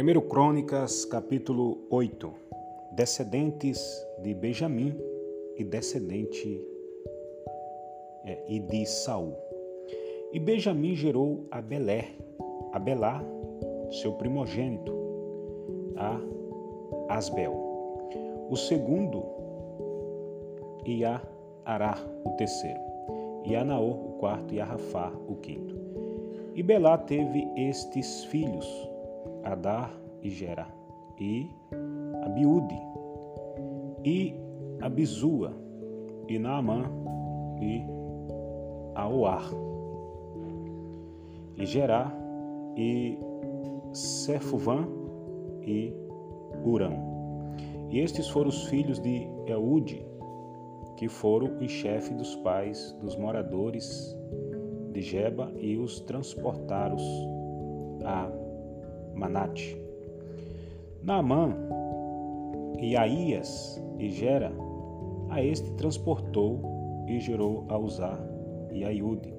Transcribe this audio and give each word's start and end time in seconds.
1 0.00 0.18
Crônicas, 0.30 1.04
capítulo 1.04 1.76
8. 1.90 2.32
Descendentes 2.92 4.02
de 4.22 4.32
Benjamim 4.32 4.96
e 5.58 5.62
descendente 5.62 6.58
é, 8.24 8.42
e 8.48 8.60
de 8.60 8.86
Saul. 8.86 9.36
E 10.32 10.40
Benjamim 10.40 10.94
gerou 10.94 11.44
a 11.50 11.60
Belé, 11.60 12.12
a 12.72 12.78
Belá, 12.78 13.22
seu 13.90 14.14
primogênito, 14.14 14.90
a 15.98 16.18
Asbel. 17.14 17.52
O 18.48 18.56
segundo, 18.56 19.22
e 20.86 21.04
a 21.04 21.20
Ará, 21.62 21.98
o 22.24 22.30
terceiro. 22.38 22.80
E 23.44 23.54
a 23.54 23.62
Naor, 23.62 23.98
o 23.98 24.12
quarto, 24.18 24.54
e 24.54 24.60
a 24.62 24.64
Rafá, 24.64 25.12
o 25.28 25.34
quinto. 25.36 25.78
E 26.54 26.62
Belá 26.62 26.96
teve 26.96 27.46
estes 27.54 28.24
filhos, 28.24 28.89
Adar 29.44 29.92
e 30.22 30.30
Gera, 30.30 30.66
e 31.18 31.50
Abiúde, 32.24 32.78
e 34.04 34.34
Abizua, 34.80 35.52
e 36.28 36.38
Naamã, 36.38 36.84
e 37.60 37.84
Aoar, 38.94 39.50
e 41.56 41.66
Gerá, 41.66 42.12
e 42.76 43.18
Cefuvan, 43.92 44.88
e 45.62 45.92
Urã. 46.64 46.92
E 47.90 47.98
estes 47.98 48.28
foram 48.28 48.48
os 48.48 48.64
filhos 48.66 48.98
de 49.00 49.28
Eude, 49.46 50.04
que 50.96 51.08
foram 51.08 51.58
os 51.58 51.70
chefes 51.70 52.16
dos 52.16 52.36
pais 52.36 52.96
dos 53.00 53.16
moradores 53.16 54.16
de 54.92 55.02
Jeba 55.02 55.52
e 55.58 55.76
os 55.76 56.00
transportaram 56.00 56.96
a 58.04 58.30
Manate. 59.14 59.76
Naamã 61.02 61.56
e 62.78 62.96
Aías 62.96 63.82
e 63.98 64.10
Gera, 64.10 64.52
a 65.28 65.42
este 65.42 65.70
transportou 65.72 66.60
e 67.06 67.20
gerou 67.20 67.64
a 67.68 67.78
Uzá 67.78 68.18
e 68.72 68.84
a 68.84 68.90
Iude. 68.90 69.34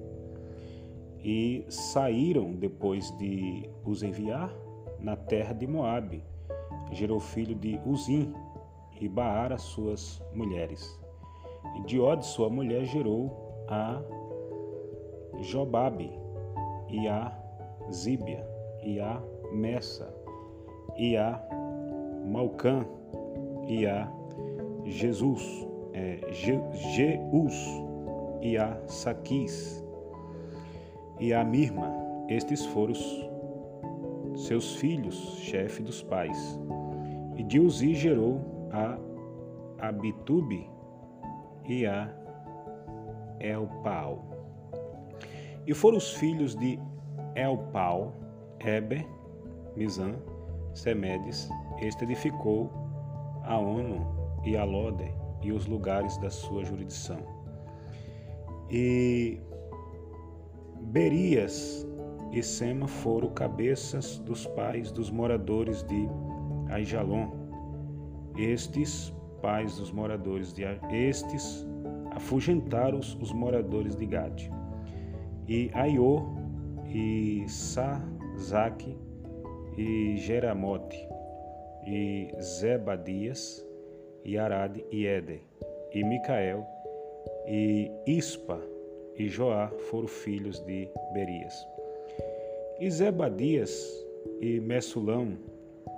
E 1.24 1.66
saíram 1.70 2.52
depois 2.54 3.12
de 3.18 3.70
os 3.86 4.02
enviar 4.04 4.54
na 5.00 5.16
terra 5.16 5.54
de 5.54 5.68
Moabe. 5.68 6.24
Gerou 6.92 7.20
filho 7.20 7.56
de 7.56 7.80
Uzim 7.86 8.34
e 9.00 9.08
Baara 9.08 9.58
suas 9.58 10.22
mulheres. 10.34 11.00
E 11.78 11.82
de 11.84 12.00
Od 12.00 12.26
sua 12.26 12.50
mulher 12.50 12.86
gerou 12.86 13.66
a 13.68 14.02
Jobabe 15.42 16.12
e 16.90 17.08
a 17.08 17.32
Zíbia 17.92 18.46
e 18.84 19.00
a 19.00 19.22
Messa, 19.52 20.14
e 20.98 21.18
a 21.18 21.42
Malcã, 22.26 22.86
e 23.68 23.86
a 23.86 24.12
Jesus, 24.86 25.68
é, 25.94 26.20
Jeus, 26.32 27.58
e 28.42 28.58
a 28.58 28.78
Saquis, 28.88 29.84
e 31.20 31.34
a 31.34 31.44
Mirma. 31.44 31.92
Estes 32.28 32.66
foram 32.68 32.94
seus 34.36 34.76
filhos, 34.76 35.38
chefe 35.40 35.84
dos 35.84 36.02
pais. 36.02 36.60
E 37.36 37.44
de 37.44 37.60
Uzi 37.60 37.94
gerou 37.94 38.40
a 38.72 38.98
Abitube 39.88 40.70
e 41.68 41.86
a 41.86 42.10
Elpal. 43.40 44.24
E 45.66 45.74
foram 45.74 45.98
os 45.98 46.14
filhos 46.14 46.56
de 46.56 46.80
Elpal, 47.36 48.14
Eber, 48.60 49.06
Mizan, 49.76 50.16
Semedes, 50.74 51.50
este 51.82 52.04
edificou 52.04 52.70
a 53.44 53.58
Ono 53.58 54.06
e 54.46 54.56
a 54.56 54.64
Lode 54.64 55.12
e 55.42 55.52
os 55.52 55.66
lugares 55.66 56.18
da 56.18 56.30
sua 56.30 56.64
jurisdição. 56.64 57.20
E 58.70 59.40
Berias 60.82 61.88
e 62.32 62.42
Sema 62.42 62.88
foram 62.88 63.30
cabeças 63.30 64.20
dos 64.20 64.46
pais 64.48 64.92
dos 64.92 65.10
moradores 65.10 65.84
de 65.84 66.08
Aijalon. 66.70 67.30
Estes 68.38 69.14
pais 69.42 69.78
dos 69.78 69.92
moradores 69.92 70.54
de 70.54 70.64
estes 70.92 71.66
afugentaram 72.12 73.00
os 73.00 73.34
moradores 73.34 73.96
de 73.96 74.06
Gade. 74.06 74.52
E 75.48 75.70
Aiô 75.74 76.24
e 76.88 77.44
Sazaque 77.48 78.98
e 79.78 80.18
Jeramote, 80.18 81.08
e 81.86 82.32
Zebadias, 82.42 83.66
e 84.24 84.38
Arade 84.38 84.86
e 84.92 85.06
Éder, 85.06 85.42
e 85.94 86.04
Micael, 86.04 86.66
e 87.48 87.92
Ispa 88.06 88.62
e 89.18 89.28
Joá 89.28 89.72
foram 89.90 90.08
filhos 90.08 90.60
de 90.60 90.90
Berias. 91.14 91.68
E 92.80 92.90
Zebadias, 92.90 94.06
e 94.42 94.60
Messulão, 94.60 95.38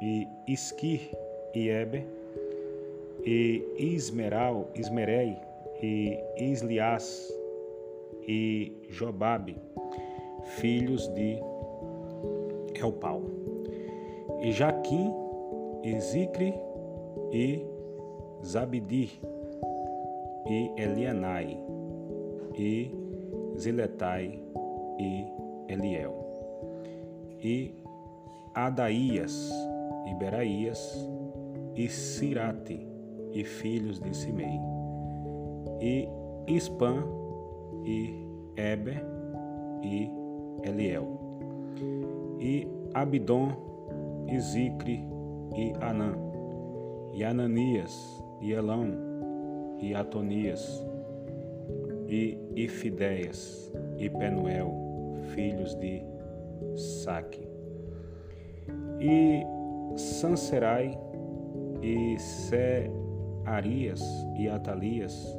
e 0.01 0.27
Isquir, 0.47 1.01
e 1.53 1.69
Eber, 1.69 2.05
e 3.25 3.63
Ismeral, 3.77 4.69
Ismerei, 4.75 5.37
e 5.81 6.17
Islias, 6.37 7.33
e 8.27 8.71
Jobabe, 8.89 9.57
filhos 10.43 11.07
de 11.09 11.37
Elpal 12.75 13.42
e 14.43 14.51
Jaquim, 14.51 15.09
e 15.83 15.99
Zicre, 16.01 16.53
e 17.31 17.65
Zabidi, 18.43 19.09
e 20.45 20.71
Elianai, 20.75 21.57
e 22.53 22.91
Ziletai, 23.55 24.43
e 24.99 25.25
Eliel, 25.69 26.13
e 27.41 27.73
Adaías, 28.53 29.49
e 30.07 30.13
Beraías, 30.15 31.09
e 31.73 31.87
Sirate, 31.87 32.85
e 33.31 33.45
filhos 33.45 33.97
de 33.97 34.13
Simei, 34.13 34.59
e 35.79 36.09
Ispan, 36.47 37.01
e 37.85 38.13
Eber, 38.57 39.01
e 39.81 40.11
Eliel, 40.67 41.07
e 42.41 42.67
Abidom, 42.93 43.72
e 44.27 44.39
Zicre, 44.39 45.03
e 45.55 45.73
Anã, 45.81 46.15
e 47.13 47.23
Ananias, 47.23 48.23
e 48.41 48.51
Elão, 48.51 48.87
e 49.79 49.93
Atonias, 49.93 50.85
e 52.07 52.37
Ifideias, 52.55 53.71
e 53.97 54.09
Penuel, 54.09 54.73
filhos 55.33 55.75
de 55.75 56.01
Saque, 56.75 57.47
e 58.99 59.43
Sanserai, 59.97 60.97
e 61.81 62.17
Searias, 62.19 64.01
e 64.37 64.47
Atalias, 64.47 65.37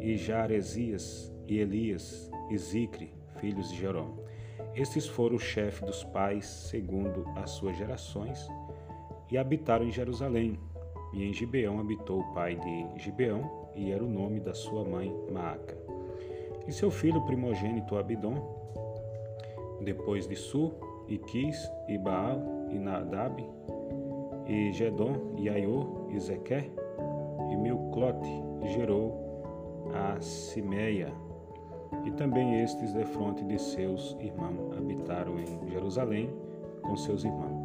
e 0.00 0.16
Jaresias, 0.16 1.32
e 1.46 1.58
Elias, 1.58 2.30
e 2.50 2.58
Zicre, 2.58 3.12
filhos 3.38 3.70
de 3.70 3.78
Jerome. 3.78 4.31
Estes 4.74 5.06
foram 5.06 5.36
os 5.36 5.42
chefes 5.42 5.82
dos 5.82 6.02
pais, 6.02 6.46
segundo 6.46 7.26
as 7.36 7.50
suas 7.50 7.76
gerações, 7.76 8.48
e 9.30 9.36
habitaram 9.36 9.84
em 9.86 9.90
Jerusalém. 9.90 10.58
E 11.12 11.24
em 11.24 11.32
Gibeão 11.32 11.78
habitou 11.78 12.20
o 12.20 12.32
pai 12.32 12.56
de 12.56 13.02
Gibeão, 13.02 13.68
e 13.74 13.92
era 13.92 14.02
o 14.02 14.08
nome 14.08 14.40
da 14.40 14.54
sua 14.54 14.82
mãe 14.82 15.14
Maaca. 15.30 15.76
E 16.66 16.72
seu 16.72 16.90
filho 16.90 17.20
primogênito 17.26 17.98
Abidom, 17.98 18.34
depois 19.82 20.26
de 20.26 20.36
Su, 20.36 20.72
e 21.06 21.18
Quis, 21.18 21.70
e 21.88 21.98
Baal, 21.98 22.40
e 22.70 22.78
Nadab, 22.78 23.44
e 24.46 24.72
Gedom, 24.72 25.34
e 25.36 25.50
Aiô, 25.50 26.08
e 26.10 26.18
Zequer, 26.18 26.70
e 27.50 27.56
Milclote, 27.56 28.30
gerou 28.74 29.42
a 29.92 30.18
Simeia, 30.20 31.12
e 32.04 32.10
também 32.10 32.62
estes, 32.62 32.92
defronte 32.92 33.44
de 33.44 33.58
seus 33.58 34.16
irmãos, 34.20 34.76
habitaram 34.76 35.38
em 35.38 35.68
Jerusalém 35.68 36.30
com 36.82 36.96
seus 36.96 37.24
irmãos. 37.24 37.62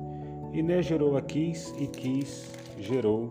E 0.54 0.62
Né 0.62 0.82
gerou 0.82 1.18
a 1.18 1.22
Quis, 1.22 1.74
e 1.78 1.88
Quis 1.88 2.52
gerou 2.78 3.30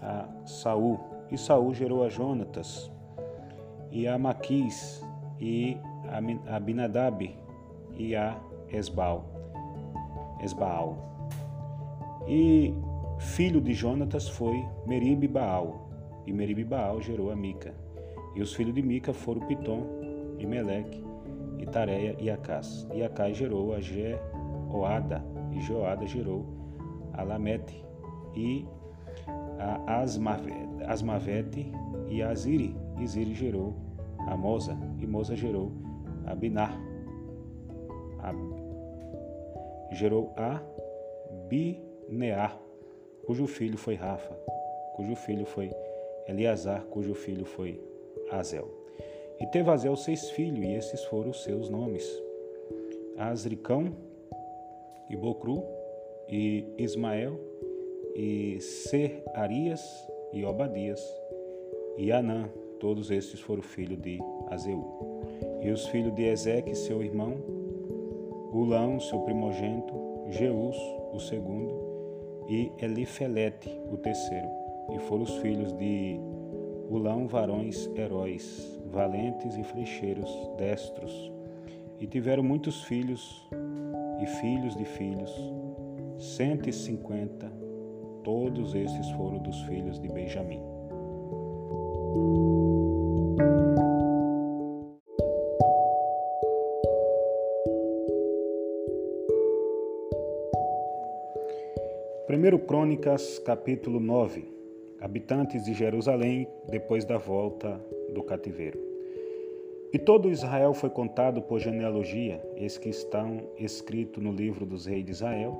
a 0.00 0.28
Saul, 0.46 0.98
e 1.30 1.38
Saul 1.38 1.74
gerou 1.74 2.04
a 2.04 2.08
Jonatas, 2.08 2.90
e 3.90 4.08
a 4.08 4.18
Maquis, 4.18 5.04
e 5.40 5.76
a 6.08 6.56
Abinadab, 6.56 7.36
e 7.96 8.16
a 8.16 8.38
Esbal, 8.70 9.24
Esbaal. 10.42 10.96
E 12.26 12.74
filho 13.18 13.60
de 13.60 13.72
Jonatas 13.72 14.28
foi 14.28 14.64
Meribe 14.86 15.28
Baal, 15.28 15.88
e 16.26 16.32
Meribe 16.32 16.64
Baal 16.64 17.00
gerou 17.00 17.30
a 17.30 17.36
Mica. 17.36 17.81
E 18.34 18.40
os 18.40 18.54
filhos 18.54 18.74
de 18.74 18.82
Mica 18.82 19.12
foram 19.12 19.46
Pitom, 19.46 19.86
e 20.38 20.46
Meleque, 20.46 21.04
e 21.58 21.66
Tareia 21.66 22.16
e 22.18 22.30
Acás. 22.30 22.86
E 22.92 23.02
Acás 23.02 23.36
gerou 23.36 23.74
a 23.74 23.80
Jeoada, 23.80 25.24
e 25.52 25.60
Joada 25.60 26.06
gerou 26.06 26.46
a 27.12 27.22
Lamete 27.22 27.84
e 28.34 28.66
a 29.58 30.00
Asmavete 30.88 31.72
e 32.08 32.22
a 32.22 32.30
Aziri. 32.30 32.74
E 32.98 33.06
Ziri 33.06 33.34
gerou 33.34 33.74
a 34.26 34.36
Moza 34.36 34.76
e 35.00 35.06
Moza 35.06 35.36
gerou 35.36 35.72
a 36.26 36.34
Biná. 36.34 36.70
A, 38.20 38.32
gerou 39.94 40.32
a 40.36 40.60
Bineá, 41.48 42.56
cujo 43.26 43.46
filho 43.46 43.76
foi 43.76 43.94
Rafa, 43.94 44.34
cujo 44.94 45.14
filho 45.16 45.44
foi 45.44 45.70
Eleazar, 46.26 46.82
cujo 46.84 47.14
filho 47.14 47.44
foi 47.44 47.80
Azel. 48.32 48.68
E 49.40 49.46
teve 49.46 49.70
Azel 49.70 49.96
seis 49.96 50.30
filhos, 50.30 50.64
e 50.64 50.72
esses 50.72 51.04
foram 51.04 51.30
os 51.30 51.42
seus 51.42 51.68
nomes: 51.68 52.04
Asricão, 53.16 53.92
e 55.08 55.16
Bocru, 55.16 55.62
e 56.28 56.64
Ismael, 56.78 57.38
e 58.14 58.60
Serarias, 58.60 59.82
e 60.32 60.44
Obadias, 60.44 61.02
e 61.98 62.10
Anã, 62.10 62.48
todos 62.80 63.10
estes 63.10 63.40
foram 63.40 63.62
filhos 63.62 64.00
de 64.00 64.18
Azeu. 64.48 64.82
E 65.60 65.70
os 65.70 65.86
filhos 65.88 66.14
de 66.14 66.24
Ezeque, 66.24 66.74
seu 66.74 67.02
irmão, 67.02 67.36
Ulão, 68.52 68.98
seu 69.00 69.20
primogênito, 69.20 69.94
Jeus, 70.30 70.76
o 71.12 71.18
segundo, 71.18 71.74
e 72.48 72.72
Elifelete, 72.82 73.68
o 73.90 73.96
terceiro. 73.96 74.48
E 74.92 74.98
foram 75.00 75.22
os 75.22 75.36
filhos 75.38 75.72
de 75.74 76.18
Ulão, 76.92 77.26
varões 77.26 77.88
heróis, 77.96 78.78
valentes 78.90 79.56
e 79.56 79.64
flecheiros, 79.64 80.28
destros. 80.58 81.32
E 81.98 82.06
tiveram 82.06 82.42
muitos 82.42 82.84
filhos 82.84 83.48
e 84.20 84.26
filhos 84.26 84.76
de 84.76 84.84
filhos, 84.84 85.34
cento 86.18 86.68
e 86.68 86.72
cinquenta, 86.72 87.50
todos 88.22 88.74
esses 88.74 89.10
foram 89.12 89.38
dos 89.38 89.58
filhos 89.62 89.98
de 89.98 90.06
Benjamim. 90.06 90.62
Primeiro 102.26 102.58
Crônicas, 102.58 103.38
capítulo 103.38 103.98
9. 103.98 104.51
Habitantes 105.02 105.64
de 105.64 105.74
Jerusalém 105.74 106.46
depois 106.70 107.04
da 107.04 107.18
volta 107.18 107.84
do 108.14 108.22
cativeiro. 108.22 108.78
E 109.92 109.98
todo 109.98 110.30
Israel 110.30 110.72
foi 110.72 110.90
contado 110.90 111.42
por 111.42 111.58
genealogia, 111.58 112.40
eis 112.56 112.78
que 112.78 112.88
estão 112.88 113.42
escritos 113.58 114.22
no 114.22 114.30
livro 114.30 114.64
dos 114.64 114.86
reis 114.86 115.04
de 115.04 115.10
Israel, 115.10 115.58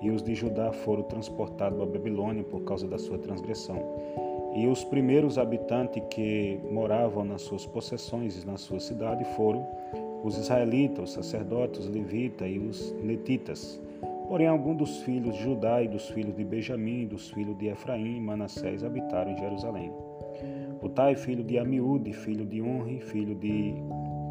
e 0.00 0.10
os 0.10 0.22
de 0.22 0.32
Judá 0.32 0.70
foram 0.72 1.02
transportados 1.02 1.80
à 1.80 1.84
Babilônia 1.84 2.44
por 2.44 2.62
causa 2.62 2.86
da 2.86 2.96
sua 2.96 3.18
transgressão. 3.18 3.82
E 4.54 4.68
os 4.68 4.84
primeiros 4.84 5.38
habitantes 5.38 6.00
que 6.08 6.60
moravam 6.70 7.24
nas 7.24 7.42
suas 7.42 7.66
possessões 7.66 8.40
e 8.40 8.46
na 8.46 8.56
sua 8.56 8.78
cidade 8.78 9.24
foram 9.34 9.66
os 10.22 10.38
israelitas, 10.38 11.10
os 11.10 11.14
sacerdotes, 11.14 11.80
os 11.80 11.88
levitas 11.88 12.48
e 12.48 12.58
os 12.60 12.92
netitas. 13.02 13.80
Porém, 14.28 14.46
alguns 14.46 14.76
dos 14.78 15.02
filhos 15.02 15.36
de 15.36 15.42
Judá 15.42 15.82
e 15.82 15.88
dos 15.88 16.08
filhos 16.08 16.34
de 16.34 16.44
Benjamim, 16.44 17.06
dos 17.06 17.30
filhos 17.30 17.56
de 17.58 17.66
Efraim 17.66 18.16
e 18.16 18.20
Manassés 18.20 18.82
habitaram 18.82 19.32
em 19.32 19.36
Jerusalém. 19.36 19.92
Utai, 20.82 21.14
filho 21.14 21.44
de 21.44 21.58
Amiúde, 21.58 22.12
filho 22.12 22.44
de 22.44 22.60
Honre, 22.62 23.00
filho 23.00 23.34
de 23.34 23.74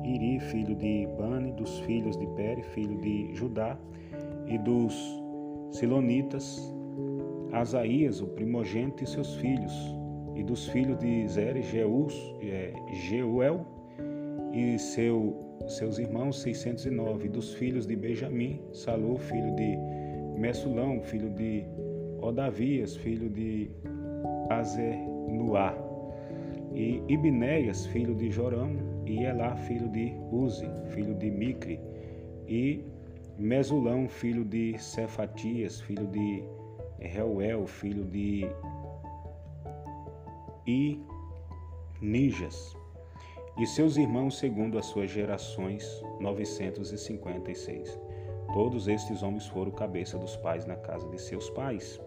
Iri, 0.04 0.40
filho 0.40 0.76
de 0.76 1.08
Bani, 1.18 1.52
dos 1.52 1.80
filhos 1.80 2.18
de 2.18 2.28
Pere, 2.28 2.62
filho 2.62 3.00
de 3.00 3.34
Judá, 3.34 3.78
e 4.48 4.58
dos 4.58 4.94
Silonitas, 5.72 6.60
Asaías, 7.52 8.22
o 8.22 8.28
primogênito, 8.28 9.04
e 9.04 9.08
seus 9.08 9.36
filhos, 9.36 9.74
e 10.36 10.44
dos 10.44 10.68
filhos 10.68 10.98
de 10.98 11.28
Zere, 11.28 11.62
Jeus, 11.62 12.14
é, 12.42 12.74
Jeuel, 12.92 13.66
e 14.52 14.78
seu 14.78 15.53
seus 15.68 15.98
irmãos 15.98 16.42
609, 16.42 17.30
dos 17.30 17.54
filhos 17.54 17.88
de 17.88 17.96
Benjamim, 17.96 18.62
Salô, 18.74 19.18
filho 19.18 19.56
de 19.56 19.78
Messulão, 20.38 21.02
filho 21.02 21.30
de 21.30 21.64
Odavias, 22.22 22.96
filho 22.96 23.30
de 23.30 23.72
Azenuá, 24.50 25.76
e 26.74 27.02
Ibnéias, 27.08 27.86
filho 27.88 28.16
de 28.16 28.30
Jorão, 28.32 28.72
e 29.06 29.24
Elá, 29.24 29.56
filho 29.56 29.88
de 29.90 30.14
Uzi, 30.32 30.70
filho 30.90 31.16
de 31.16 31.30
Micre, 31.30 31.80
e 32.48 32.84
Mesulão, 33.38 34.08
filho 34.08 34.44
de 34.44 34.78
Cefatias, 34.78 35.82
filho 35.82 36.08
de 36.08 36.44
Reuel, 37.00 37.66
filho 37.66 38.06
de 38.06 38.48
Inijas, 42.02 42.76
e 43.58 43.68
seus 43.68 43.98
irmãos 43.98 44.38
segundo 44.38 44.80
as 44.80 44.86
suas 44.88 45.12
gerações, 45.12 46.04
956. 46.20 48.00
Todos 48.54 48.88
estes 48.88 49.22
homens 49.22 49.48
foram 49.48 49.72
cabeça 49.72 50.18
dos 50.18 50.36
pais 50.38 50.66
na 50.66 50.76
casa 50.76 51.08
de 51.10 51.20
seus 51.20 51.50
pais, 51.52 52.00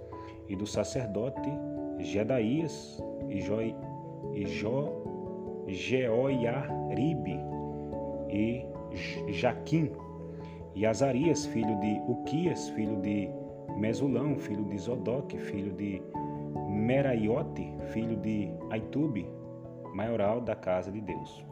e 0.49 0.57
do 0.57 0.67
sacerdote 0.67 1.51
Jedaías 1.99 3.03
e, 3.29 3.41
jo, 3.41 3.61
e 4.35 4.47
jo, 4.47 5.65
Jeoiaribe 5.67 7.41
e 8.31 8.67
Jaquim, 9.33 9.91
e 10.75 10.85
Azarias, 10.85 11.47
filho 11.47 11.79
de 11.81 12.01
Uquias, 12.07 12.69
filho 12.71 13.01
de 13.01 13.31
Mesulão, 13.77 14.37
filho 14.37 14.65
de 14.65 14.79
Zodoque, 14.79 15.39
filho 15.39 15.73
de 15.73 16.03
Meraiote, 16.69 17.73
filho 17.93 18.17
de 18.17 18.51
Aitube, 18.71 19.27
maioral 19.97 20.41
da 20.41 20.55
casa 20.55 20.93
de 20.93 21.01
Deus. 21.01 21.45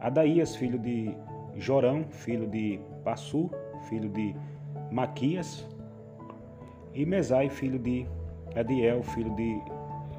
Adaías, 0.00 0.56
filho 0.56 0.78
de 0.78 1.14
Jorão, 1.56 2.04
filho 2.08 2.46
de 2.46 2.80
Passu, 3.04 3.50
filho 3.88 4.08
de 4.08 4.34
Maquias, 4.90 5.66
e 6.94 7.04
Mesai, 7.04 7.50
filho 7.50 7.78
de 7.78 8.06
Adiel, 8.56 9.02
filho 9.02 9.34
de 9.36 9.60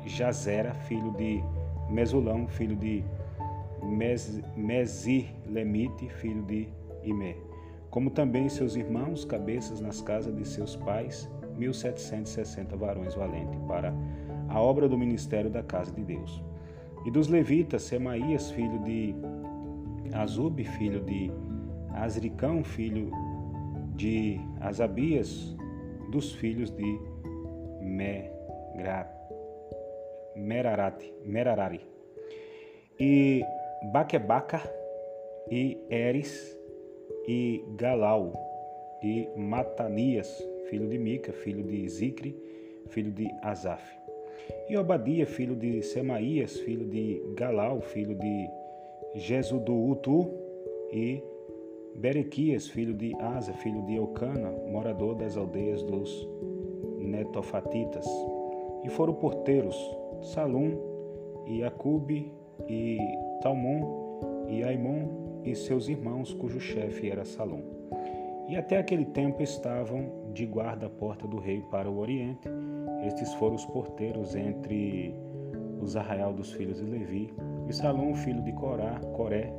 Jazera, 0.05 0.73
filho 0.73 1.11
de 1.13 1.43
Mesulão, 1.89 2.47
filho 2.47 2.75
de 2.75 3.03
Mesilemite, 4.55 6.07
filho 6.09 6.43
de 6.43 6.69
Imé. 7.03 7.35
Como 7.89 8.11
também 8.11 8.47
seus 8.47 8.75
irmãos, 8.75 9.25
cabeças 9.25 9.81
nas 9.81 9.99
casas 10.01 10.35
de 10.35 10.45
seus 10.47 10.75
pais, 10.75 11.27
1760 11.57 12.77
varões 12.77 13.15
valentes, 13.15 13.59
para 13.67 13.91
a 14.47 14.61
obra 14.61 14.87
do 14.87 14.97
ministério 14.97 15.49
da 15.49 15.63
casa 15.63 15.91
de 15.91 16.03
Deus. 16.03 16.48
E 17.09 17.11
dos 17.11 17.27
levitas, 17.27 17.81
Semaías, 17.81 18.51
filho 18.51 18.77
de 18.83 19.15
Azub, 20.13 20.63
filho 20.63 21.01
de 21.01 21.31
Azricão, 21.91 22.63
filho 22.63 23.09
de 23.95 24.39
Asabias, 24.61 25.57
dos 26.11 26.33
filhos 26.33 26.69
de 26.69 26.99
Megra, 27.81 29.11
Merarate, 30.35 31.11
Merarari. 31.25 31.81
E 32.99 33.43
Baquebaca, 33.91 34.61
e 35.49 35.79
Eres, 35.89 36.55
e 37.27 37.65
Galau, 37.75 38.33
e 39.01 39.27
Matanias, 39.35 40.29
filho 40.69 40.87
de 40.87 40.99
Mica, 40.99 41.33
filho 41.33 41.63
de 41.63 41.89
Zicre, 41.89 42.39
filho 42.89 43.11
de 43.11 43.27
Asaf. 43.41 43.98
E 44.69 44.77
Obadia, 44.77 45.25
filho 45.25 45.55
de 45.55 45.81
Semaías, 45.81 46.59
filho 46.59 46.85
de 46.85 47.21
Galau, 47.35 47.81
filho 47.81 48.15
de 48.15 48.49
Jesuduutu, 49.15 50.29
e 50.91 51.23
Berequias, 51.95 52.67
filho 52.67 52.93
de 52.93 53.15
Asa, 53.19 53.53
filho 53.53 53.81
de 53.83 53.95
Eucana, 53.95 54.51
morador 54.71 55.15
das 55.15 55.35
aldeias 55.35 55.83
dos 55.83 56.27
Netofatitas. 56.99 58.05
E 58.83 58.89
foram 58.89 59.13
porteiros 59.13 59.75
Salum, 60.21 60.77
e 61.47 61.63
Acube, 61.63 62.31
e 62.67 62.97
Talmon, 63.41 64.45
e 64.47 64.63
Aimon, 64.63 65.41
e 65.43 65.55
seus 65.55 65.87
irmãos, 65.87 66.33
cujo 66.33 66.59
chefe 66.59 67.09
era 67.09 67.25
Salom. 67.25 67.61
E 68.47 68.55
até 68.55 68.77
aquele 68.77 69.05
tempo 69.05 69.43
estavam 69.43 70.31
de 70.33 70.45
guarda 70.45 70.87
à 70.87 70.89
porta 70.89 71.27
do 71.27 71.37
rei 71.37 71.61
para 71.69 71.89
o 71.89 71.99
oriente, 71.99 72.49
estes 73.03 73.33
foram 73.35 73.55
os 73.55 73.65
porteiros 73.65 74.35
entre 74.35 75.15
os 75.81 75.95
arraial 75.95 76.33
dos 76.33 76.51
filhos 76.51 76.77
de 76.77 76.85
Levi, 76.85 77.33
e 77.67 77.73
Salom, 77.73 78.13
filho 78.15 78.41
de 78.43 78.51
Corá, 78.53 78.99
Coré, 79.15 79.53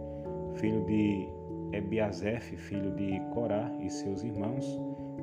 filho 0.54 0.84
de 0.84 1.28
Ebiazef, 1.72 2.56
filho 2.56 2.90
de 2.92 3.20
Corá, 3.32 3.70
e 3.80 3.88
seus 3.88 4.22
irmãos, 4.22 4.80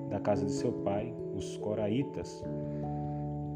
da 0.09 0.19
casa 0.19 0.45
de 0.45 0.51
seu 0.51 0.71
pai, 0.71 1.13
os 1.35 1.57
Coraitas, 1.57 2.43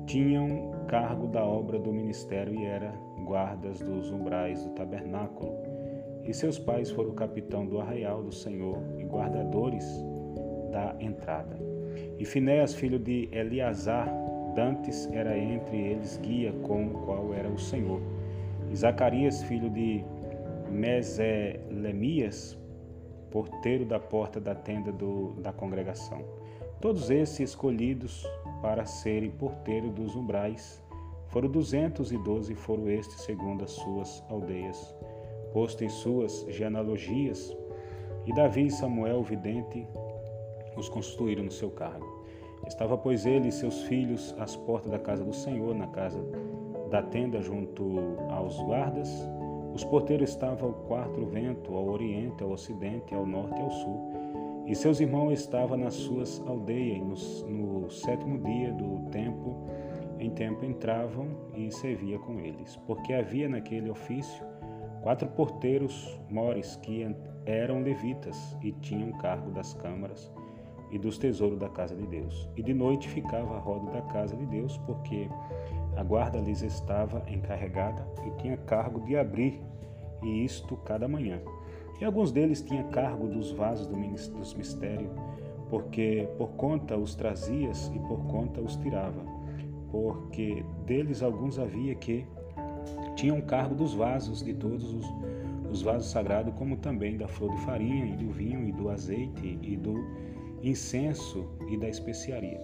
tinham 0.06 0.72
cargo 0.88 1.27
da 1.27 1.46
obra 1.46 1.80
do 1.80 1.91
ministério 1.94 2.53
e 2.53 2.65
eram 2.65 2.91
guardas 3.25 3.80
dos 3.80 4.12
umbrais 4.12 4.63
do 4.65 4.72
tabernáculo. 4.72 5.53
E 6.24 6.34
seus 6.34 6.60
pais 6.60 6.91
foram 6.91 7.13
capitão 7.13 7.65
do 7.65 7.80
arraial 7.80 8.22
do 8.22 8.32
Senhor 8.32 8.77
e 8.98 9.03
guardadores 9.03 9.86
da 10.72 10.96
entrada. 11.00 11.58
E 12.20 12.25
Finéas, 12.25 12.75
filho 12.75 13.00
de 13.00 13.30
Eleazar, 13.32 14.08
dantes 14.53 15.10
era 15.12 15.38
entre 15.38 15.77
eles 15.77 16.17
guia 16.17 16.53
com 16.63 16.88
o 16.88 17.05
qual 17.05 17.34
era 17.34 17.50
o 17.50 17.60
Senhor. 17.60 18.01
E 18.72 18.75
Zacarias, 18.75 19.43
filho 19.43 19.70
de 19.70 20.03
Meselemias, 20.70 22.58
porteiro 23.29 23.86
da 23.86 24.00
porta 24.00 24.39
da 24.39 24.53
tenda 24.55 24.91
do, 24.91 25.34
da 25.41 25.51
congregação. 25.51 26.24
Todos 26.79 27.10
esses 27.10 27.39
escolhidos 27.39 28.25
para 28.62 28.86
serem 28.86 29.31
porteiro 29.31 29.89
dos 29.89 30.15
umbrais. 30.15 30.81
Foram 31.27 31.50
duzentos 31.50 32.12
e 32.12 32.17
doze, 32.17 32.53
foram 32.55 32.89
estes 32.89 33.22
segundo 33.22 33.63
as 33.63 33.72
suas 33.72 34.24
aldeias, 34.29 34.93
posto 35.53 35.84
em 35.84 35.89
suas 35.89 36.46
genealogias. 36.50 37.55
E 38.25 38.34
Davi 38.34 38.67
e 38.67 38.72
Samuel, 38.72 39.24
vidente, 39.24 39.88
os 40.75 40.89
constituíram 40.89 41.43
no 41.43 41.51
seu 41.51 41.72
cargo. 41.72 42.21
Estava, 42.68 42.98
pois, 42.98 43.25
ele 43.25 43.48
e 43.48 43.51
seus 43.51 43.84
filhos 43.84 44.36
às 44.39 44.56
portas 44.56 44.91
da 44.91 45.00
casa 45.00 45.24
do 45.24 45.34
Senhor, 45.34 45.75
na 45.75 45.88
casa 45.88 46.24
da 46.89 47.01
tenda 47.01 47.41
junto 47.41 48.00
aos 48.30 48.58
guardas. 48.62 49.10
Os 49.74 49.84
porteiros 49.84 50.30
estavam 50.30 50.70
ao 50.70 50.75
quarto 50.88 51.25
vento, 51.25 51.74
ao 51.74 51.88
oriente, 51.88 52.44
ao 52.44 52.51
ocidente, 52.51 53.15
ao 53.15 53.25
norte 53.25 53.60
e 53.60 53.63
ao 53.63 53.72
sul. 53.72 54.12
E 54.68 54.75
seus 54.75 55.00
irmãos 55.00 55.34
estavam 55.34 55.77
nas 55.77 55.96
suas 55.96 56.41
aldeias, 56.48 57.44
no, 57.48 57.82
no 57.82 57.89
sétimo 57.89 58.38
dia 58.39 58.72
do 58.74 59.10
tempo, 59.10 59.56
em 60.20 60.30
tempo 60.30 60.63
entravam 60.63 61.30
e 61.56 61.72
servia 61.72 62.20
com 62.20 62.39
eles, 62.39 62.77
porque 62.86 63.12
havia 63.13 63.50
naquele 63.50 63.89
ofício 63.89 64.46
quatro 65.01 65.27
porteiros 65.30 66.20
mores 66.30 66.75
que 66.75 67.08
eram 67.46 67.82
levitas 67.82 68.56
e 68.62 68.72
tinham 68.72 69.12
cargo 69.13 69.50
das 69.50 69.74
câmaras 69.74 70.32
e 70.91 71.00
dos 71.00 71.17
tesouros 71.17 71.57
da 71.57 71.69
casa 71.69 71.95
de 71.95 72.05
Deus. 72.05 72.50
E 72.55 72.62
de 72.62 72.74
noite 72.74 73.07
ficava 73.07 73.55
a 73.55 73.60
roda 73.60 73.91
da 73.91 74.01
casa 74.01 74.36
de 74.36 74.45
Deus, 74.45 74.77
porque 74.79 75.29
a 75.95 76.03
guarda 76.03 76.39
lhes 76.39 76.62
estava 76.62 77.24
encarregada 77.27 78.05
e 78.25 78.41
tinha 78.41 78.57
cargo 78.57 79.00
de 79.01 79.15
abrir, 79.15 79.60
e 80.21 80.43
isto 80.43 80.75
cada 80.77 81.07
manhã. 81.07 81.41
E 82.00 82.05
alguns 82.05 82.31
deles 82.31 82.62
tinham 82.62 82.89
cargo 82.89 83.27
dos 83.27 83.51
vasos 83.51 83.88
dos 83.88 84.53
mistérios, 84.53 85.12
porque 85.69 86.27
por 86.38 86.50
conta 86.51 86.98
os 86.98 87.15
trazias 87.15 87.91
e 87.95 88.00
por 88.00 88.25
conta 88.25 88.60
os 88.60 88.75
tirava. 88.75 89.24
Porque 89.91 90.65
deles 90.86 91.21
alguns 91.21 91.60
havia 91.60 91.95
que 91.95 92.25
tinham 93.15 93.39
cargo 93.41 93.75
dos 93.75 93.93
vasos 93.93 94.43
de 94.43 94.53
todos 94.53 94.93
os, 94.93 95.05
os 95.69 95.81
vasos 95.81 96.10
sagrados, 96.10 96.53
como 96.55 96.75
também 96.77 97.17
da 97.17 97.27
flor 97.27 97.51
de 97.51 97.62
farinha 97.62 98.05
e 98.05 98.17
do 98.17 98.31
vinho 98.31 98.67
e 98.67 98.71
do 98.71 98.89
azeite 98.89 99.60
e 99.62 99.77
do 99.77 99.95
incenso 100.63 101.50
e 101.70 101.77
da 101.77 101.88
especiaria. 101.89 102.60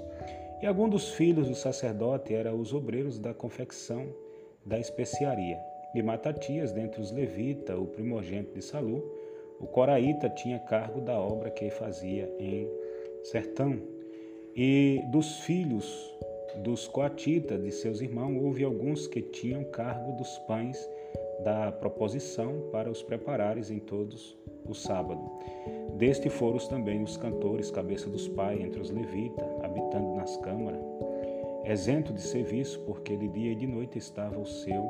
E 0.62 0.66
algum 0.66 0.90
dos 0.90 1.10
filhos 1.10 1.48
do 1.48 1.56
sacerdote 1.56 2.34
era 2.34 2.54
os 2.54 2.74
obreiros 2.74 3.20
da 3.20 3.34
confecção 3.34 4.08
da 4.66 4.80
especiaria. 4.80 5.60
E 5.94 6.02
Matatias, 6.02 6.72
dentre 6.72 7.02
os 7.02 7.12
levitas, 7.12 7.78
o 7.78 7.86
primogênito 7.86 8.54
de 8.54 8.62
Salu, 8.62 9.04
o 9.60 9.68
coraíta 9.68 10.30
tinha 10.30 10.60
cargo 10.60 11.02
da 11.02 11.20
obra 11.20 11.50
que 11.50 11.70
fazia 11.70 12.32
em 12.40 12.68
sertão. 13.24 13.80
E 14.56 15.02
dos 15.12 15.40
filhos 15.42 16.16
dos 16.58 16.88
coatitas, 16.88 17.62
de 17.62 17.72
seus 17.72 18.02
irmãos, 18.02 18.42
houve 18.44 18.64
alguns 18.64 19.08
que 19.08 19.22
tinham 19.22 19.64
cargo 19.66 20.14
dos 20.14 20.38
pães 20.40 20.78
da 21.44 21.72
proposição 21.72 22.70
para 22.72 22.90
os 22.90 23.04
preparares 23.04 23.70
em 23.70 23.80
todos 23.80 24.38
o 24.68 24.74
sábado. 24.74 25.22
Deste 25.98 26.30
foram 26.30 26.58
também 26.68 27.02
os 27.02 27.18
cantores, 27.18 27.72
cabeça 27.72 28.10
dos 28.10 28.28
pais, 28.28 28.60
entre 28.60 28.80
os 28.80 28.90
levitas, 28.90 29.46
habitando 29.64 30.16
nas 30.16 30.36
câmaras, 30.38 30.82
exento 31.66 32.14
de 32.14 32.22
serviço, 32.22 32.80
porque 32.82 33.16
de 33.16 33.28
dia 33.28 33.52
e 33.52 33.56
de 33.56 33.68
noite 33.68 33.98
estava 33.98 34.38
o 34.40 34.46
seu 34.46 34.84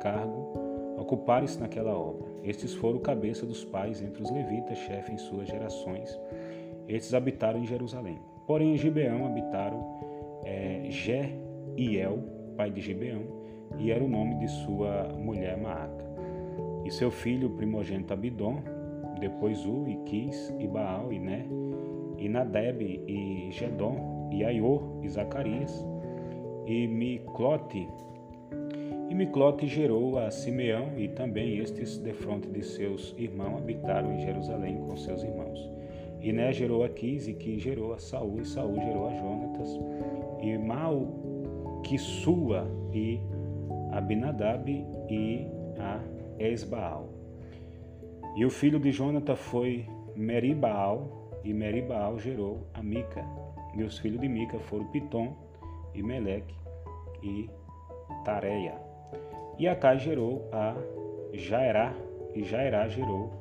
cargo 0.00 0.68
ocuparem-se 0.98 1.58
naquela 1.58 1.96
obra. 1.96 2.28
Estes 2.42 2.74
foram 2.74 2.98
cabeça 2.98 3.46
dos 3.46 3.64
pais 3.64 4.02
entre 4.02 4.22
os 4.22 4.30
levitas, 4.30 4.76
chefe 4.78 5.12
em 5.12 5.18
suas 5.18 5.48
gerações. 5.48 6.18
Estes 6.88 7.14
habitaram 7.14 7.60
em 7.60 7.66
Jerusalém. 7.66 8.18
Porém, 8.46 8.74
em 8.74 8.76
Gibeão 8.76 9.26
habitaram 9.26 9.84
é, 10.44 10.86
Jeiel, 10.90 12.18
pai 12.56 12.70
de 12.70 12.80
Gibeão, 12.80 13.22
e 13.76 13.90
era 13.90 14.02
o 14.02 14.08
nome 14.08 14.36
de 14.36 14.48
sua 14.48 15.08
mulher 15.16 15.56
Maaca. 15.56 16.08
E 16.84 16.90
seu 16.90 17.10
filho 17.10 17.50
primogênito 17.50 18.12
Abidom, 18.12 18.62
depois 19.20 19.66
U, 19.66 19.86
e 19.86 19.96
Quis, 20.04 20.54
e 20.58 20.66
Baal, 20.66 21.12
e 21.12 21.18
Né, 21.18 21.46
e 22.16 22.28
Nadeb, 22.28 22.82
e 23.06 23.48
Gedom, 23.50 24.28
e 24.32 24.44
Aior, 24.44 24.82
e 25.02 25.08
Zacarias, 25.08 25.86
e 26.66 26.86
Miclote. 26.86 27.88
E 29.08 29.14
Miclote 29.14 29.66
gerou 29.66 30.18
a 30.18 30.30
Simeão, 30.30 30.96
e 30.96 31.08
também 31.08 31.58
estes, 31.58 31.98
defronte 31.98 32.48
de 32.48 32.62
seus 32.62 33.14
irmãos, 33.18 33.58
habitaram 33.58 34.12
em 34.12 34.20
Jerusalém 34.20 34.76
com 34.78 34.96
seus 34.96 35.22
irmãos. 35.22 35.58
E 36.20 36.32
Né 36.32 36.52
gerou 36.52 36.82
a 36.84 36.88
Quis, 36.88 37.28
e 37.28 37.34
Quis 37.34 37.62
gerou 37.62 37.92
a 37.92 37.98
Saul, 37.98 38.40
e 38.40 38.44
Saul 38.44 38.74
gerou 38.74 39.08
a 39.08 39.14
Jonatas, 39.14 39.80
e 40.42 40.58
Malquissua, 41.78 42.66
e 42.92 43.20
Abinadab, 43.98 44.70
e 45.10 45.46
a 45.78 46.00
Esbaal. 46.38 47.08
E 48.36 48.44
o 48.44 48.50
filho 48.50 48.78
de 48.78 48.92
Jonathan 48.92 49.34
foi 49.34 49.86
Meribaal, 50.14 51.30
e 51.42 51.52
Meribaal 51.52 52.18
gerou 52.18 52.68
a 52.74 52.82
Mica. 52.82 53.24
E 53.74 53.82
os 53.82 53.98
filhos 53.98 54.20
de 54.20 54.28
Mica 54.28 54.58
foram 54.60 54.86
Pitom, 54.86 55.36
e 55.94 56.02
Meleque, 56.02 56.54
e 57.22 57.50
Tareia. 58.24 58.74
E 59.58 59.66
Acai 59.66 59.98
gerou 59.98 60.48
a 60.52 60.76
Jairá, 61.32 61.92
e 62.34 62.44
Jairá 62.44 62.86
gerou 62.88 63.32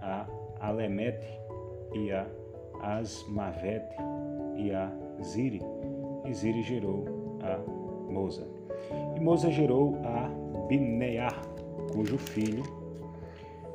a 0.00 0.26
Alemete, 0.60 1.28
e 1.94 2.10
a 2.10 2.26
Asmavete, 2.80 3.96
e 4.56 4.72
a 4.72 4.90
Ziri. 5.22 5.60
E 6.24 6.32
Ziri 6.32 6.62
gerou 6.62 7.04
a 7.42 7.58
Moza. 8.10 8.59
E 9.20 9.50
gerou 9.50 9.98
a 10.02 10.30
Binear, 10.66 11.34
cujo 11.92 12.16
filho 12.16 12.62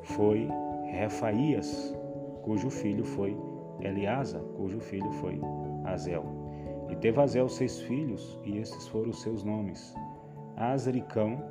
foi 0.02 0.48
Refaías, 0.88 1.96
cujo 2.42 2.70
filho 2.70 3.06
foi 3.06 3.38
Eliasa, 3.80 4.40
cujo 4.58 4.80
filho 4.80 5.12
foi 5.14 5.40
Azel. 5.86 6.24
E 6.90 6.96
teve 6.96 7.22
Azel 7.22 7.48
seis 7.48 7.80
filhos, 7.82 8.40
e 8.44 8.58
estes 8.58 8.88
foram 8.88 9.12
os 9.12 9.22
seus 9.22 9.44
nomes: 9.44 9.94
Azricão, 10.58 11.44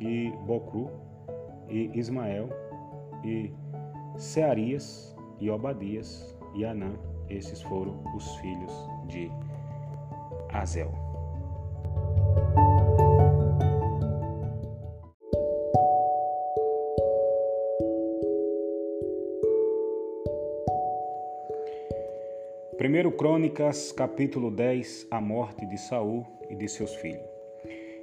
e 0.00 0.30
Bocru, 0.46 0.88
e 1.68 1.90
Ismael, 1.98 2.48
e 3.24 3.52
Searias, 4.16 5.14
e 5.38 5.50
Obadias, 5.50 6.34
e 6.54 6.64
Anã. 6.64 6.94
Esses 7.28 7.60
foram 7.60 8.02
os 8.16 8.36
filhos 8.36 8.72
de 9.06 9.30
Azel. 10.50 11.07
Primeiro 22.78 23.10
Crônicas, 23.10 23.90
capítulo 23.90 24.52
10, 24.52 25.08
a 25.10 25.20
morte 25.20 25.66
de 25.66 25.76
Saul 25.76 26.24
e 26.48 26.54
de 26.54 26.68
seus 26.68 26.94
filhos. 26.94 27.26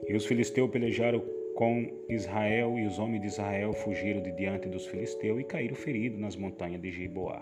E 0.06 0.14
os 0.14 0.26
filisteus 0.26 0.70
pelejaram 0.70 1.24
com 1.56 1.90
Israel, 2.10 2.78
e 2.78 2.86
os 2.86 3.00
homens 3.00 3.22
de 3.22 3.28
Israel 3.28 3.72
fugiram 3.72 4.22
de 4.22 4.34
diante 4.34 4.68
dos 4.68 4.86
filisteus 4.86 5.40
e 5.40 5.46
caíram 5.46 5.76
feridos 5.76 6.20
nas 6.20 6.36
montanhas 6.36 6.82
de 6.82 6.92
Giboá. 6.92 7.42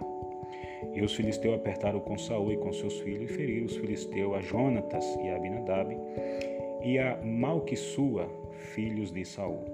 E 0.94 1.02
os 1.02 1.16
filisteus 1.16 1.56
apertaram 1.56 2.02
com 2.02 2.20
Saul 2.20 2.54
e 2.54 2.58
com 2.58 2.72
seus 2.72 3.00
filhos 3.00 3.32
e 3.32 3.34
feriram 3.34 3.66
os 3.66 3.78
filisteus 3.78 4.36
a 4.36 4.40
Jonatas 4.40 5.04
e 5.24 5.30
a 5.30 5.36
Abinadab 5.36 5.98
e 6.84 7.00
a 7.00 7.20
Malquissua, 7.24 8.30
filhos 8.76 9.12
de 9.12 9.26
Saul. 9.26 9.66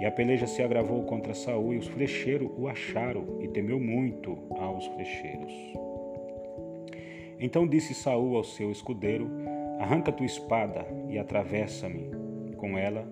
E 0.00 0.06
a 0.06 0.10
peleja 0.10 0.46
se 0.46 0.62
agravou 0.62 1.02
contra 1.02 1.34
Saul 1.34 1.74
e 1.74 1.76
os 1.76 1.86
flecheiros 1.86 2.50
o 2.56 2.66
acharam 2.66 3.42
e 3.42 3.48
temeu 3.48 3.78
muito 3.78 4.38
aos 4.58 4.86
flecheiros. 4.86 5.52
Então 7.38 7.66
disse 7.66 7.94
Saul 7.94 8.36
ao 8.36 8.44
seu 8.44 8.70
escudeiro: 8.70 9.30
Arranca 9.78 10.12
tua 10.12 10.26
espada 10.26 10.86
e 11.08 11.18
atravessa-me 11.18 12.10
com 12.56 12.78
ela, 12.78 13.06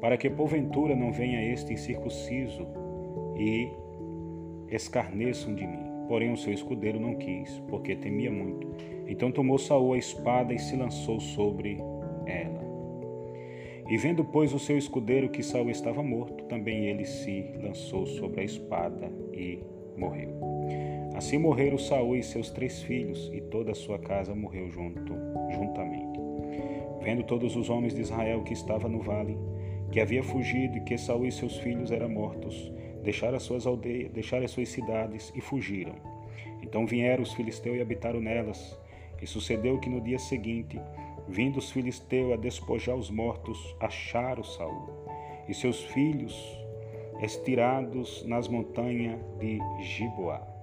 para 0.00 0.16
que 0.16 0.30
porventura 0.30 0.94
não 0.94 1.12
venha 1.12 1.52
este 1.52 1.72
incircunciso 1.72 2.66
e 3.36 3.68
escarneçam 4.68 5.54
de 5.54 5.66
mim. 5.66 5.84
Porém 6.08 6.32
o 6.32 6.36
seu 6.36 6.52
escudeiro 6.52 7.00
não 7.00 7.16
quis, 7.16 7.58
porque 7.68 7.96
temia 7.96 8.30
muito. 8.30 8.68
Então 9.08 9.30
tomou 9.30 9.58
Saul 9.58 9.94
a 9.94 9.98
espada 9.98 10.54
e 10.54 10.58
se 10.58 10.76
lançou 10.76 11.18
sobre 11.20 11.78
ela. 12.26 12.64
E 13.88 13.96
vendo, 13.96 14.24
pois, 14.24 14.52
o 14.52 14.58
seu 14.58 14.76
escudeiro 14.76 15.28
que 15.28 15.42
Saul 15.42 15.70
estava 15.70 16.02
morto, 16.02 16.44
também 16.44 16.86
ele 16.86 17.04
se 17.04 17.52
lançou 17.60 18.04
sobre 18.06 18.40
a 18.40 18.44
espada 18.44 19.12
e 19.32 19.60
morreu. 19.96 20.55
Assim 21.16 21.38
morreram 21.38 21.78
Saul 21.78 22.14
e 22.14 22.22
seus 22.22 22.50
três 22.50 22.82
filhos, 22.82 23.30
e 23.32 23.40
toda 23.40 23.72
a 23.72 23.74
sua 23.74 23.98
casa 23.98 24.34
morreu 24.34 24.70
junto, 24.70 25.14
juntamente. 25.50 26.20
Vendo 27.00 27.22
todos 27.22 27.56
os 27.56 27.70
homens 27.70 27.94
de 27.94 28.02
Israel 28.02 28.42
que 28.42 28.52
estava 28.52 28.86
no 28.86 29.00
vale, 29.00 29.34
que 29.90 29.98
havia 29.98 30.22
fugido 30.22 30.76
e 30.76 30.82
que 30.82 30.98
Saul 30.98 31.24
e 31.24 31.32
seus 31.32 31.56
filhos 31.56 31.90
eram 31.90 32.10
mortos, 32.10 32.70
deixaram 33.02 33.38
as 33.38 33.44
suas 33.44 33.66
aldeias, 33.66 34.12
deixaram 34.12 34.44
as 34.44 34.50
suas 34.50 34.68
cidades 34.68 35.32
e 35.34 35.40
fugiram. 35.40 35.94
Então 36.62 36.86
vieram 36.86 37.22
os 37.22 37.32
filisteus 37.32 37.78
e 37.78 37.80
habitaram 37.80 38.20
nelas. 38.20 38.78
E 39.22 39.26
sucedeu 39.26 39.78
que 39.80 39.88
no 39.88 40.02
dia 40.02 40.18
seguinte, 40.18 40.78
vindo 41.26 41.56
os 41.56 41.70
filisteus 41.70 42.34
a 42.34 42.36
despojar 42.36 42.94
os 42.94 43.10
mortos, 43.10 43.74
acharam 43.80 44.44
Saul 44.44 44.90
e 45.48 45.54
seus 45.54 45.82
filhos 45.82 46.36
estirados 47.22 48.22
nas 48.26 48.48
montanhas 48.48 49.18
de 49.38 49.58
Giboá. 49.80 50.55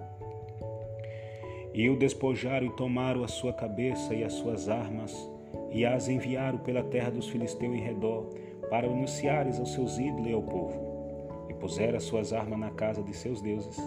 E 1.73 1.89
o 1.89 1.97
despojaram 1.97 2.67
e 2.67 2.75
tomaram 2.75 3.23
a 3.23 3.27
sua 3.27 3.51
cabeça 3.51 4.13
e 4.13 4.23
as 4.23 4.33
suas 4.33 4.69
armas, 4.69 5.29
e 5.71 5.83
as 5.83 6.07
enviaram 6.07 6.59
pela 6.59 6.83
terra 6.83 7.09
dos 7.09 7.27
filisteus 7.27 7.75
em 7.75 7.81
redor, 7.81 8.29
para 8.69 8.87
anunciares 8.87 9.59
aos 9.59 9.73
seus 9.73 9.97
ídolos 9.97 10.29
e 10.29 10.33
ao 10.33 10.43
povo. 10.43 11.47
E 11.49 11.53
puseram 11.55 11.97
as 11.97 12.03
suas 12.03 12.31
armas 12.31 12.59
na 12.59 12.69
casa 12.69 13.01
de 13.01 13.15
seus 13.15 13.41
deuses, 13.41 13.77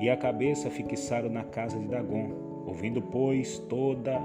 e 0.00 0.08
a 0.08 0.16
cabeça 0.16 0.70
fixaram 0.70 1.28
na 1.28 1.42
casa 1.42 1.76
de 1.76 1.88
Dagom. 1.88 2.64
Ouvindo, 2.66 3.02
pois, 3.02 3.58
toda 3.68 4.20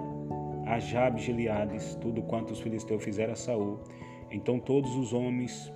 a 0.68 0.78
Jabes 0.78 1.24
Gileades, 1.24 1.96
tudo 1.96 2.22
quanto 2.22 2.52
os 2.52 2.60
filisteus 2.60 3.04
fizeram 3.04 3.34
a 3.34 3.36
Saul, 3.36 3.80
então 4.30 4.60
todos 4.60 4.96
os 4.96 5.14
homens 5.14 5.74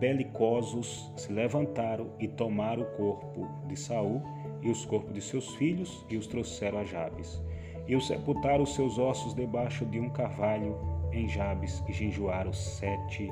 belicosos 0.00 1.12
se 1.16 1.32
levantaram 1.32 2.08
e 2.18 2.26
tomaram 2.26 2.82
o 2.82 2.96
corpo 2.96 3.48
de 3.66 3.76
Saul 3.76 4.20
e 4.62 4.70
os 4.70 4.84
corpos 4.84 5.14
de 5.14 5.20
seus 5.20 5.54
filhos 5.54 6.04
e 6.08 6.16
os 6.16 6.26
trouxeram 6.26 6.78
a 6.78 6.84
Jabes. 6.84 7.40
E 7.86 7.96
os 7.96 8.06
sepultaram 8.06 8.64
os 8.64 8.74
seus 8.74 8.98
ossos 8.98 9.34
debaixo 9.34 9.86
de 9.86 9.98
um 9.98 10.10
carvalho 10.10 10.76
em 11.12 11.28
Jabes 11.28 11.82
e 11.88 11.92
jejuaram 11.92 12.52
sete 12.52 13.30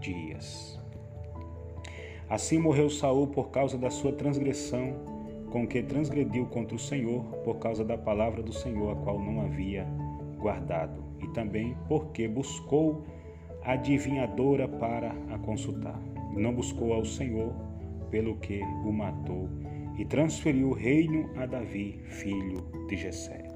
dias. 0.00 0.78
Assim 2.28 2.58
morreu 2.58 2.88
Saul 2.88 3.26
por 3.26 3.50
causa 3.50 3.76
da 3.76 3.90
sua 3.90 4.12
transgressão, 4.12 4.94
com 5.50 5.66
que 5.66 5.82
transgrediu 5.82 6.46
contra 6.46 6.76
o 6.76 6.78
Senhor, 6.78 7.24
por 7.44 7.58
causa 7.58 7.84
da 7.84 7.98
palavra 7.98 8.40
do 8.40 8.52
Senhor, 8.52 8.92
a 8.92 8.96
qual 8.96 9.18
não 9.18 9.40
havia 9.40 9.84
guardado, 10.38 11.02
e 11.20 11.26
também 11.28 11.76
porque 11.88 12.28
buscou 12.28 13.04
adivinhadora 13.64 14.68
para 14.68 15.12
a 15.28 15.38
consultar. 15.38 16.00
Não 16.36 16.54
buscou 16.54 16.92
ao 16.92 17.04
Senhor, 17.04 17.52
pelo 18.10 18.36
que 18.36 18.60
o 18.84 18.92
matou, 18.92 19.48
e 20.00 20.04
transferiu 20.06 20.70
o 20.70 20.72
reino 20.72 21.28
a 21.36 21.44
Davi, 21.44 22.00
filho 22.08 22.66
de 22.88 22.96
Jessé. 22.96 23.49